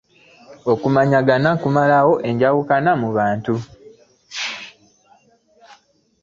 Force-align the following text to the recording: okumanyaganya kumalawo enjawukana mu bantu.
okumanyaganya 0.71 1.51
kumalawo 1.61 2.13
enjawukana 2.29 2.91
mu 3.01 3.09
bantu. 3.17 3.55